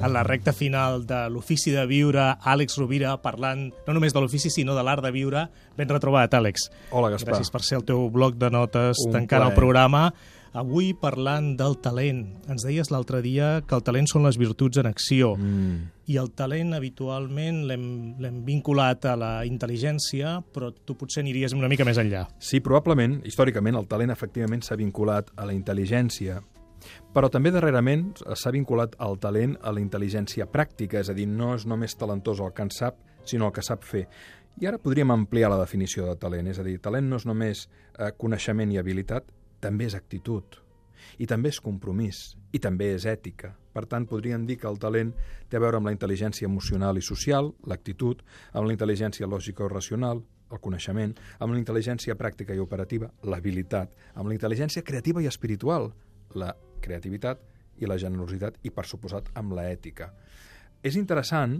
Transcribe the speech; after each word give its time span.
en 0.00 0.12
la 0.12 0.22
recta 0.22 0.52
final 0.52 1.06
de 1.06 1.22
l'ofici 1.32 1.72
de 1.72 1.86
viure, 1.88 2.36
Àlex 2.44 2.76
Rovira 2.78 3.16
parlant 3.22 3.70
no 3.86 3.94
només 3.96 4.12
de 4.14 4.20
l'ofici, 4.20 4.50
sinó 4.52 4.76
de 4.76 4.84
l'art 4.84 5.02
de 5.04 5.10
viure. 5.14 5.46
Ben 5.76 5.88
retrobat, 5.88 6.34
Àlex. 6.36 6.68
Hola, 6.90 7.10
Gaspar. 7.14 7.34
Gràcies 7.34 7.52
per 7.52 7.62
ser 7.64 7.78
el 7.80 7.86
teu 7.88 8.08
bloc 8.12 8.36
de 8.36 8.50
notes 8.52 9.00
Un 9.06 9.12
tancant 9.14 9.42
el 9.42 9.48
plaer. 9.52 9.56
programa. 9.56 10.02
Avui 10.56 10.94
parlant 10.96 11.50
del 11.58 11.74
talent. 11.84 12.22
Ens 12.48 12.64
deies 12.64 12.88
l'altre 12.90 13.20
dia 13.20 13.60
que 13.68 13.74
el 13.76 13.82
talent 13.84 14.06
són 14.08 14.24
les 14.24 14.38
virtuts 14.40 14.78
en 14.80 14.86
acció. 14.88 15.34
Mm. 15.36 15.90
I 16.08 16.16
el 16.16 16.30
talent 16.32 16.72
habitualment 16.72 17.66
l'hem 17.68 18.38
vinculat 18.46 19.04
a 19.04 19.16
la 19.20 19.32
intel·ligència, 19.44 20.38
però 20.54 20.70
tu 20.72 20.94
potser 20.96 21.20
aniries 21.24 21.52
una 21.52 21.68
mica 21.68 21.84
més 21.84 21.98
enllà. 22.00 22.24
Sí, 22.38 22.60
probablement, 22.64 23.20
històricament, 23.28 23.76
el 23.76 23.88
talent 23.90 24.14
efectivament 24.14 24.62
s'ha 24.64 24.76
vinculat 24.80 25.28
a 25.36 25.44
la 25.44 25.52
intel·ligència, 25.52 26.40
però 27.14 27.30
també 27.32 27.52
darrerament 27.54 28.10
s'ha 28.34 28.52
vinculat 28.54 28.96
el 29.06 29.18
talent 29.22 29.56
a 29.62 29.72
la 29.72 29.82
intel·ligència 29.82 30.48
pràctica, 30.50 31.00
és 31.00 31.10
a 31.10 31.16
dir, 31.16 31.28
no 31.28 31.54
és 31.54 31.66
només 31.66 31.96
talentós 31.96 32.40
el 32.40 32.52
que 32.52 32.66
en 32.66 32.74
sap, 32.74 33.00
sinó 33.24 33.50
el 33.50 33.56
que 33.56 33.64
sap 33.64 33.84
fer. 33.84 34.06
I 34.60 34.70
ara 34.70 34.80
podríem 34.80 35.10
ampliar 35.12 35.50
la 35.52 35.60
definició 35.60 36.06
de 36.06 36.16
talent, 36.16 36.46
és 36.48 36.58
a 36.58 36.64
dir, 36.64 36.78
talent 36.80 37.10
no 37.10 37.18
és 37.20 37.26
només 37.28 37.66
eh, 37.66 38.12
coneixement 38.16 38.72
i 38.72 38.78
habilitat, 38.80 39.28
també 39.60 39.88
és 39.90 39.96
actitud, 39.98 40.60
i 41.18 41.26
també 41.28 41.50
és 41.52 41.60
compromís, 41.60 42.36
i 42.52 42.60
també 42.62 42.92
és 42.94 43.04
ètica. 43.08 43.52
Per 43.76 43.84
tant, 43.90 44.06
podríem 44.08 44.46
dir 44.48 44.56
que 44.60 44.68
el 44.70 44.78
talent 44.80 45.12
té 45.50 45.58
a 45.58 45.60
veure 45.60 45.76
amb 45.80 45.90
la 45.90 45.92
intel·ligència 45.92 46.48
emocional 46.48 46.96
i 46.96 47.04
social, 47.04 47.52
l'actitud, 47.68 48.22
amb 48.52 48.68
la 48.68 48.76
intel·ligència 48.76 49.28
lògica 49.28 49.66
o 49.66 49.68
racional, 49.68 50.22
el 50.52 50.62
coneixement, 50.62 51.12
amb 51.40 51.52
la 51.52 51.60
intel·ligència 51.60 52.16
pràctica 52.16 52.54
i 52.54 52.62
operativa, 52.62 53.10
l'habilitat, 53.24 53.92
amb 54.14 54.30
la 54.30 54.36
intel·ligència 54.36 54.84
creativa 54.86 55.22
i 55.22 55.28
espiritual, 55.28 55.90
la 56.34 56.54
creativitat 56.82 57.42
i 57.82 57.88
la 57.88 57.98
generositat, 58.00 58.60
i, 58.64 58.72
per 58.72 58.86
suposat, 58.88 59.28
amb 59.36 59.56
la 59.56 59.66
ètica. 59.68 60.10
És 60.82 60.96
interessant 60.96 61.58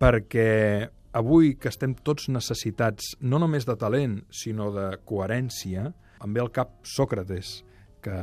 perquè 0.00 0.88
avui 1.16 1.54
que 1.60 1.68
estem 1.68 1.94
tots 2.06 2.28
necessitats 2.30 3.14
no 3.20 3.40
només 3.42 3.66
de 3.68 3.76
talent, 3.76 4.20
sinó 4.30 4.70
de 4.74 4.86
coherència, 5.04 5.90
em 6.24 6.36
ve 6.36 6.42
al 6.42 6.52
cap 6.54 6.78
Sòcrates, 6.86 7.60
que 8.04 8.16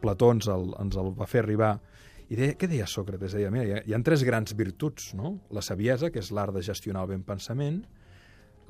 Plató 0.00 0.30
ens 0.32 0.48
el, 0.48 0.70
ens 0.80 0.96
el 1.00 1.10
va 1.16 1.28
fer 1.28 1.42
arribar, 1.42 1.74
i 2.30 2.38
deia, 2.38 2.54
què 2.54 2.68
deia 2.70 2.86
Sòcrates? 2.86 3.34
Deia, 3.34 3.50
mira, 3.50 3.66
hi 3.66 3.72
ha, 3.74 3.80
hi 3.86 3.94
ha 3.96 4.02
tres 4.06 4.22
grans 4.26 4.54
virtuts, 4.56 5.10
no? 5.18 5.40
La 5.50 5.64
saviesa, 5.66 6.12
que 6.14 6.22
és 6.22 6.30
l'art 6.30 6.54
de 6.54 6.62
gestionar 6.62 7.02
el 7.02 7.10
ben 7.16 7.24
pensament, 7.26 7.80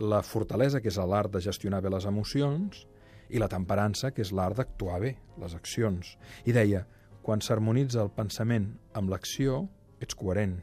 la 0.00 0.22
fortalesa, 0.24 0.80
que 0.80 0.88
és 0.88 0.96
l'art 0.96 1.32
de 1.34 1.42
gestionar 1.44 1.82
bé 1.84 1.92
les 1.92 2.06
emocions, 2.08 2.86
i 3.30 3.40
la 3.42 3.48
temperança, 3.50 4.10
que 4.14 4.22
és 4.24 4.32
l'art 4.34 4.58
d'actuar 4.58 5.00
bé, 5.02 5.14
les 5.40 5.54
accions. 5.54 6.16
I 6.46 6.54
deia, 6.56 6.84
quan 7.22 7.42
s'harmonitza 7.44 8.02
el 8.02 8.12
pensament 8.16 8.72
amb 8.96 9.12
l'acció, 9.12 9.64
ets 10.00 10.16
coherent. 10.16 10.58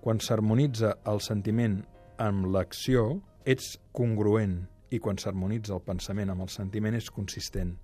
Quan 0.00 0.20
s'harmonitza 0.20 0.94
el 1.10 1.20
sentiment 1.24 1.80
amb 2.22 2.46
l'acció, 2.54 3.20
ets 3.44 3.74
congruent. 3.92 4.62
I 4.94 5.00
quan 5.02 5.18
s'harmonitza 5.18 5.74
el 5.74 5.82
pensament 5.82 6.30
amb 6.30 6.44
el 6.44 6.52
sentiment, 6.52 6.94
és 6.94 7.10
consistent. 7.10 7.74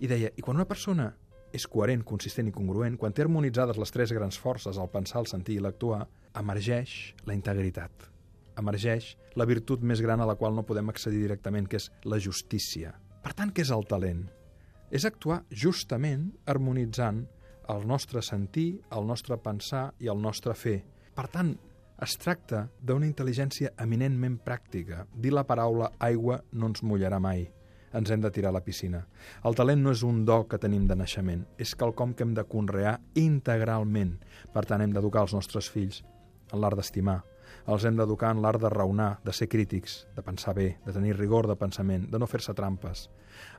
I 0.00 0.08
deia, 0.08 0.32
i 0.36 0.44
quan 0.44 0.56
una 0.56 0.68
persona 0.68 1.10
és 1.56 1.66
coherent, 1.70 2.02
consistent 2.04 2.48
i 2.50 2.54
congruent, 2.54 2.96
quan 3.00 3.14
té 3.14 3.24
harmonitzades 3.24 3.78
les 3.80 3.92
tres 3.92 4.12
grans 4.12 4.38
forces, 4.40 4.78
el 4.80 4.92
pensar, 4.92 5.22
el 5.22 5.30
sentir 5.30 5.56
i 5.56 5.64
l'actuar, 5.64 6.04
emergeix 6.36 7.14
la 7.28 7.36
integritat. 7.36 8.10
Emergeix 8.60 9.14
la 9.36 9.46
virtut 9.48 9.82
més 9.84 10.00
gran 10.04 10.20
a 10.20 10.28
la 10.28 10.36
qual 10.40 10.56
no 10.56 10.64
podem 10.68 10.88
accedir 10.92 11.22
directament, 11.24 11.68
que 11.68 11.80
és 11.80 11.90
la 12.04 12.20
justícia. 12.20 12.94
Tant, 13.36 13.50
què 13.52 13.66
és 13.66 13.70
el 13.74 13.84
talent? 13.84 14.22
És 14.88 15.04
actuar 15.04 15.42
justament 15.62 16.30
harmonitzant 16.48 17.26
el 17.68 17.82
nostre 17.84 18.22
sentir, 18.24 18.78
el 18.96 19.04
nostre 19.04 19.36
pensar 19.36 19.90
i 20.00 20.08
el 20.08 20.22
nostre 20.24 20.54
fer. 20.56 20.78
Per 21.12 21.26
tant, 21.34 21.50
es 22.00 22.14
tracta 22.16 22.62
d'una 22.80 23.04
intel·ligència 23.08 23.74
eminentment 23.84 24.38
pràctica. 24.46 25.04
Dir 25.12 25.34
la 25.36 25.44
paraula 25.44 25.90
aigua 26.08 26.38
no 26.52 26.70
ens 26.72 26.80
mullarà 26.80 27.20
mai. 27.20 27.44
Ens 27.96 28.10
hem 28.10 28.24
de 28.24 28.32
tirar 28.32 28.54
a 28.54 28.56
la 28.56 28.64
piscina. 28.64 29.02
El 29.44 29.56
talent 29.56 29.84
no 29.84 29.92
és 29.92 30.02
un 30.04 30.24
do 30.24 30.42
que 30.48 30.60
tenim 30.60 30.88
de 30.88 30.96
naixement, 30.96 31.44
és 31.60 31.76
quelcom 31.76 32.16
que 32.16 32.24
hem 32.24 32.32
de 32.36 32.44
conrear 32.48 32.98
integralment. 33.20 34.16
Per 34.52 34.64
tant, 34.64 34.80
hem 34.80 34.96
d'educar 34.96 35.28
els 35.28 35.36
nostres 35.36 35.68
fills 35.72 36.00
en 36.52 36.60
l'art 36.62 36.80
d'estimar, 36.80 37.20
els 37.66 37.84
hem 37.84 37.96
d'educar 37.98 38.32
en 38.34 38.42
l'art 38.44 38.60
de 38.62 38.70
raonar, 38.72 39.18
de 39.24 39.32
ser 39.32 39.48
crítics, 39.48 40.06
de 40.16 40.22
pensar 40.22 40.54
bé, 40.54 40.68
de 40.86 40.94
tenir 40.94 41.16
rigor 41.16 41.48
de 41.48 41.56
pensament, 41.56 42.08
de 42.10 42.18
no 42.18 42.28
fer-se 42.30 42.54
trampes, 42.54 43.08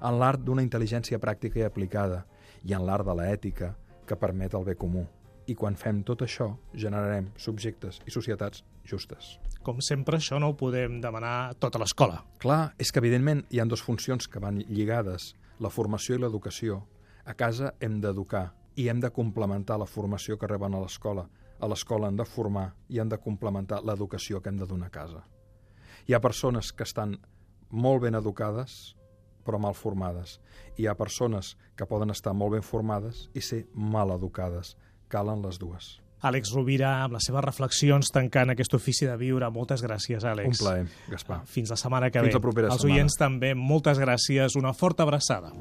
en 0.02 0.20
l'art 0.20 0.44
d'una 0.44 0.64
intel·ligència 0.66 1.20
pràctica 1.20 1.62
i 1.62 1.68
aplicada, 1.68 2.26
i 2.64 2.74
en 2.74 2.86
l'art 2.86 3.06
de 3.08 3.16
l'ètica, 3.18 3.74
que 4.08 4.20
permet 4.20 4.56
el 4.56 4.66
bé 4.66 4.76
comú. 4.80 5.06
I 5.48 5.56
quan 5.56 5.78
fem 5.80 6.02
tot 6.04 6.24
això, 6.26 6.50
generarem 6.76 7.30
subjectes 7.40 8.02
i 8.06 8.12
societats 8.12 8.64
justes. 8.88 9.38
Com 9.64 9.80
sempre, 9.84 10.18
això 10.18 10.40
no 10.40 10.52
ho 10.52 10.58
podem 10.60 11.00
demanar 11.04 11.56
tota 11.60 11.80
l'escola. 11.80 12.22
Clar, 12.40 12.74
és 12.80 12.92
que 12.92 13.04
evidentment 13.04 13.44
hi 13.52 13.60
han 13.60 13.72
dues 13.72 13.84
funcions 13.84 14.28
que 14.32 14.44
van 14.44 14.62
lligades, 14.68 15.34
la 15.60 15.72
formació 15.72 16.16
i 16.16 16.24
l'educació. 16.24 16.82
A 17.28 17.36
casa 17.36 17.74
hem 17.84 18.00
d'educar 18.04 18.52
i 18.78 18.88
hem 18.90 19.00
de 19.02 19.10
complementar 19.12 19.80
la 19.82 19.88
formació 19.90 20.38
que 20.38 20.48
reben 20.48 20.76
a 20.78 20.82
l'escola. 20.84 21.26
A 21.60 21.68
l'escola 21.68 22.08
han 22.08 22.18
de 22.20 22.26
formar 22.26 22.68
i 22.94 23.00
han 23.02 23.10
de 23.10 23.18
complementar 23.18 23.82
l'educació 23.84 24.42
que 24.42 24.50
hem 24.54 24.60
de 24.62 24.68
donar 24.70 24.88
a 24.92 24.94
casa. 24.94 25.24
Hi 26.08 26.14
ha 26.14 26.22
persones 26.22 26.72
que 26.72 26.86
estan 26.86 27.18
molt 27.70 28.04
ben 28.06 28.16
educades 28.16 28.94
però 29.48 29.60
mal 29.64 29.74
formades. 29.80 30.42
I 30.76 30.84
hi 30.84 30.88
ha 30.92 30.96
persones 31.00 31.56
que 31.80 31.88
poden 31.88 32.12
estar 32.12 32.34
molt 32.36 32.58
ben 32.58 32.66
formades 32.68 33.30
i 33.34 33.42
ser 33.42 33.64
mal 33.74 34.12
educades. 34.12 34.76
Calen 35.08 35.42
les 35.42 35.58
dues. 35.58 35.96
Àlex 36.28 36.52
Rovira, 36.52 37.04
amb 37.06 37.14
les 37.16 37.28
seves 37.30 37.46
reflexions 37.46 38.10
tancant 38.12 38.52
aquest 38.52 38.74
ofici 38.76 39.06
de 39.08 39.16
viure. 39.22 39.48
Moltes 39.54 39.84
gràcies, 39.86 40.26
Àlex. 40.26 40.50
Un 40.50 40.58
plaer, 40.66 40.88
Gaspar. 41.14 41.44
Fins 41.46 41.72
la 41.72 41.78
setmana 41.80 42.10
que 42.12 42.20
Fins 42.20 42.34
ve. 42.34 42.40
la 42.42 42.44
propera 42.44 42.68
Els 42.74 42.82
setmana. 42.82 42.96
oients 42.98 43.18
també, 43.22 43.54
moltes 43.56 44.02
gràcies. 44.02 44.58
Una 44.60 44.74
forta 44.74 45.04
abraçada. 45.08 45.54